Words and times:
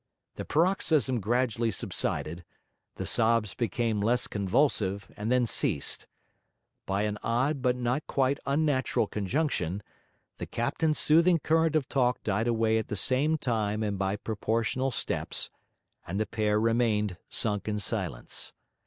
The 0.35 0.45
paroxysm 0.45 1.19
gradually 1.19 1.69
subsided, 1.69 2.43
the 2.95 3.05
sobs 3.05 3.53
became 3.53 4.01
less 4.01 4.25
convulsive 4.25 5.11
and 5.15 5.31
then 5.31 5.45
ceased; 5.45 6.07
by 6.87 7.03
an 7.03 7.19
odd 7.21 7.61
but 7.61 7.75
not 7.75 8.07
quite 8.07 8.39
unnatural 8.47 9.05
conjunction, 9.05 9.83
the 10.39 10.47
captain's 10.47 10.97
soothing 10.97 11.37
current 11.37 11.75
of 11.75 11.87
talk 11.87 12.23
died 12.23 12.47
away 12.47 12.79
at 12.79 12.87
the 12.87 12.95
same 12.95 13.37
time 13.37 13.83
and 13.83 13.99
by 13.99 14.15
proportional 14.15 14.89
steps, 14.89 15.51
and 16.07 16.19
the 16.19 16.25
pair 16.25 16.59
remained 16.59 17.17
sunk 17.29 17.67
in 17.67 17.77
silence. 17.77 18.53